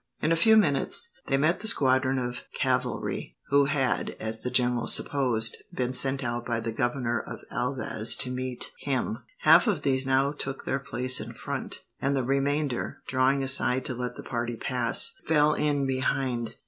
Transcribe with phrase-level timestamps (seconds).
[0.19, 4.87] In a few minutes they met the squadron of cavalry, who had, as the general
[4.87, 9.19] supposed, been sent out by the Governor of Elvas to meet him.
[9.41, 13.93] Half of these now took their place in front, and the remainder, drawing aside to
[13.93, 16.55] let the party pass, fell in behind.